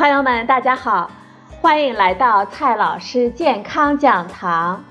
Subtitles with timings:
[0.00, 1.10] 朋友们，大家好，
[1.60, 4.82] 欢迎来到蔡老师健康讲堂，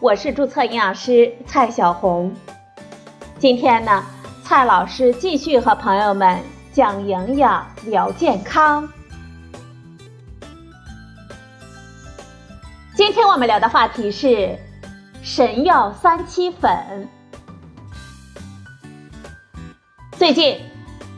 [0.00, 2.34] 我是注册营养师蔡小红。
[3.38, 4.02] 今天呢，
[4.42, 6.42] 蔡老师继续和朋友们
[6.72, 8.88] 讲营养聊健康。
[12.96, 14.58] 今天我们聊的话题是
[15.22, 17.08] 神药三七粉。
[20.16, 20.58] 最近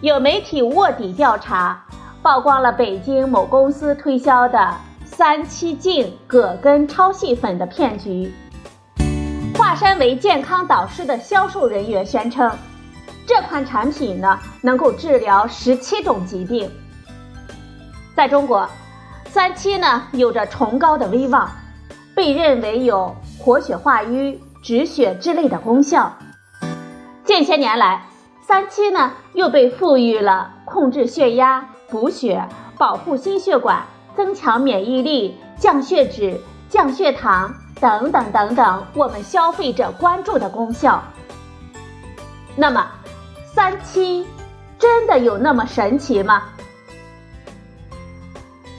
[0.02, 1.82] 有媒体卧底调查。
[2.28, 4.74] 曝光了北京某公司推销的
[5.06, 8.30] 三七净葛根超细粉的骗局。
[9.56, 12.52] 化身为健康导师的销售人员宣称，
[13.26, 16.70] 这款产品呢能够治疗十七种疾病。
[18.14, 18.68] 在中国，
[19.30, 21.50] 三七呢有着崇高的威望，
[22.14, 26.12] 被认为有活血化瘀、止血之类的功效。
[27.24, 28.02] 近些年来，
[28.46, 31.66] 三七呢又被赋予了控制血压。
[31.90, 33.86] 补血、保护心血管、
[34.16, 41.02] 增强免疫力、降血脂、降血糖等等等等，我们消费者关注的功效。
[42.56, 42.86] 那么，
[43.54, 44.26] 三七
[44.78, 46.42] 真的有那么神奇吗？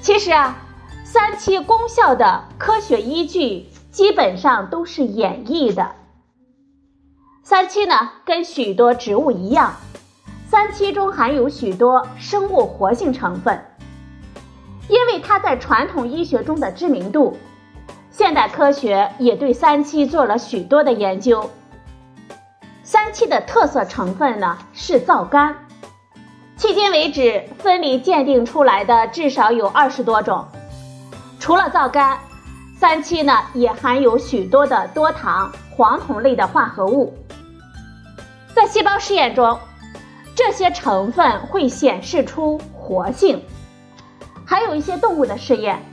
[0.01, 0.55] 其实啊，
[1.03, 5.95] 三七功效的科学依据基本上都是演绎的。
[7.43, 9.73] 三七呢，跟许多植物一样。
[10.59, 13.63] 三七中含有许多生物活性成分，
[14.89, 17.37] 因为它在传统医学中的知名度，
[18.11, 21.49] 现代科学也对三七做了许多的研究。
[22.83, 25.55] 三七的特色成分呢是皂苷，
[26.57, 30.45] 迄今为止分离鉴定出来的至少有二十多种。
[31.39, 32.17] 除了皂苷，
[32.77, 37.17] 三七呢也含有许多的多糖、黄酮类的化合物，
[38.53, 39.57] 在细胞试验中。
[40.39, 43.43] 这些成分会显示出活性，
[44.45, 45.83] 还有一些动物的试验，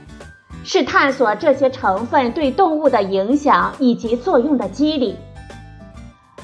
[0.63, 5.17] 是探索这些成分对动物的影响以及作用的机理。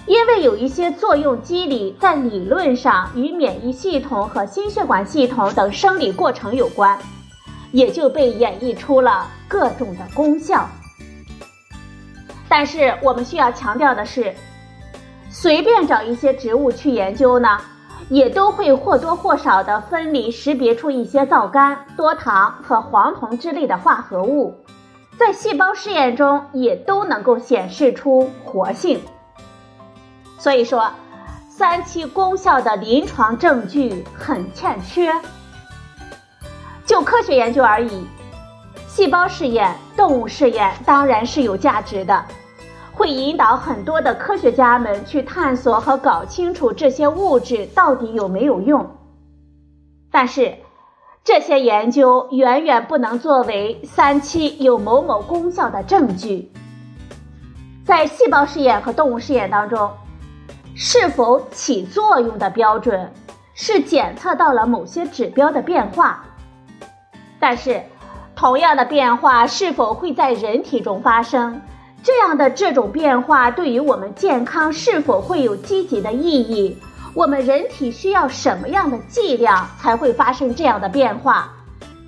[0.05, 6.99] 因为有一些作用机理在理论上与免疫系统和心血管系统等生理过程有关，
[7.71, 10.67] 也就被演绎出了各种的功效。
[12.49, 14.35] 但是我们需要强调的是，
[15.29, 17.57] 随便找一些植物去研究呢？
[18.13, 24.53] 也都会或多或少的分离识别出一些皂苷、多糖和黄酮之类的化合物，
[25.17, 29.01] 在细胞试验中也都能够显示出活性。
[30.37, 30.91] 所以说，
[31.49, 35.11] 三七功效的临床证据很欠缺。
[36.85, 38.05] 就科学研究而已，
[38.85, 42.23] 细胞试验、动物试验当然是有价值的。
[42.95, 48.87] 会引导很多的科学家们去探索和搞清楚这些物质到底有没有用，
[50.11, 50.55] 但是
[51.23, 56.51] 这些研究远远不能作为三七有某某功效的证据。
[57.83, 59.91] 在细胞试验和动物试验当中，
[60.75, 63.11] 是否起作用的标准
[63.53, 66.23] 是检测到了某些指标的变化，
[67.39, 67.81] 但是
[68.35, 71.61] 同样的变化是否会在人体中发生？
[72.03, 76.77] 这样的这种变化对于我们健康是否会有积极的意义？
[77.13, 81.49] 我们人体需要什么样的剂量才会发生这样的变化？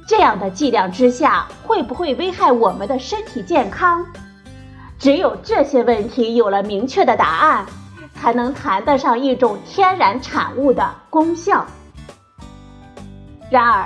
[0.06, 4.06] 这样的剂量之下会不会危害我们的身体健康？
[5.00, 7.66] 只有这些问题有了明确的答案，
[8.16, 11.66] 才能谈得上一种天然产物的功效。
[13.50, 13.86] 然而，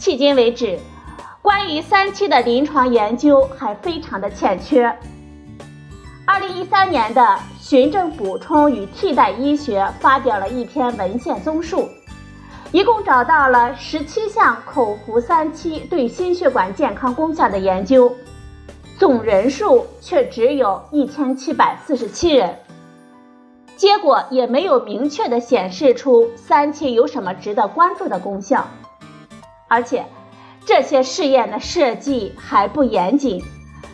[0.00, 0.78] 迄今为止，
[1.42, 4.90] 关于三七的临床研究还非常的欠缺。
[6.24, 7.20] 二零一三年的
[7.60, 11.88] 《循证补充与替代医学》发表了一篇文献综述，
[12.70, 18.14] 一共找到了十七项口服三七对心血管健康功效的研究，
[18.98, 22.56] 总人数却只有一千七百四十七人，
[23.76, 28.68] 结果也没有明确的显示出三七有什么值得关注的功效，
[29.66, 30.06] 而且
[30.64, 33.42] 这些试验的设计还不严谨。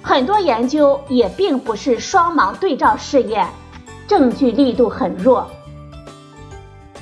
[0.03, 3.47] 很多研究也并不是双盲对照试验，
[4.07, 5.51] 证据力度很弱。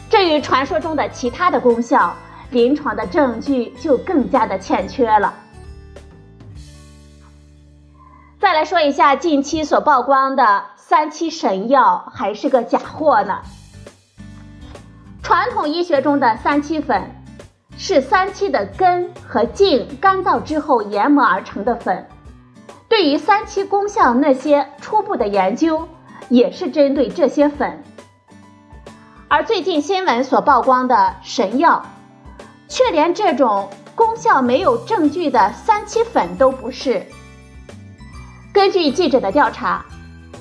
[0.08, 2.14] 至于传说中的其他的功效，
[2.50, 5.34] 临床的证据就更加的欠缺了。
[8.40, 13.40] 再来说一下近期所曝光的三七神药还是个假货呢？
[15.22, 17.10] 传统医学中的三七粉，
[17.76, 22.06] 是三七的根和茎干燥之后研磨而成的粉。
[22.88, 25.88] 对于三七功效那些初步的研究，
[26.28, 27.82] 也是针对这些粉。
[29.28, 31.84] 而最近新闻所曝光的神药，
[32.68, 37.04] 却连这种功效没有证据的三七粉都不是。
[38.52, 39.84] 根据记者的调查，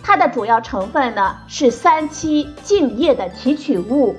[0.04, 4.16] 它的主要成分呢是三七净液的提取物，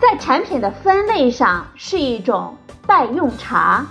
[0.00, 2.56] 在产品的分类上是一种
[2.86, 3.84] 代用茶。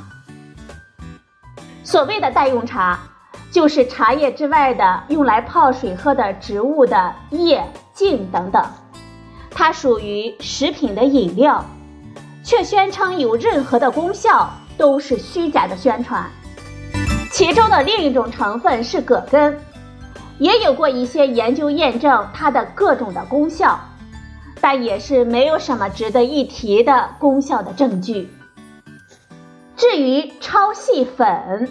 [1.84, 2.98] 所谓的代用茶，
[3.52, 7.62] 就是茶叶之外的用来泡水喝的植物的叶、
[7.94, 8.66] 茎等等，
[9.52, 11.64] 它属于食品的饮料，
[12.44, 16.26] 却宣称有任何的功效，都是虚假的宣传。
[17.30, 19.60] 其中的另一种成分是葛根，
[20.38, 23.78] 也有过一些研究验证它的各种的功效，
[24.62, 28.30] 但也是没有什么值得一提的功效的证据。
[29.76, 31.68] 至于超细粉，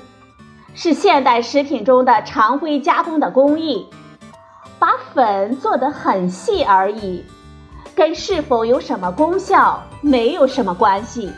[0.74, 3.86] 是现代食品中的常规加工的工艺，
[4.78, 7.24] 把粉做得很细而已，
[7.94, 11.30] 跟是否有什么功效没有什么关系。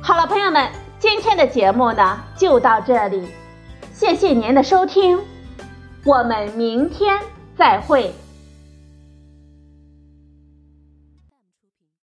[0.00, 0.68] 好了，朋友们。
[1.00, 3.28] 今天的节目呢，就到这里，
[3.92, 5.16] 谢谢您的收听，
[6.04, 7.16] 我们明天
[7.56, 8.12] 再会。